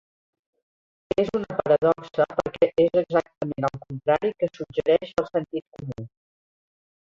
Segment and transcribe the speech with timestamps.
[1.23, 6.11] És una paradoxa perquè és exactament el contrari que suggereix el sentit comú.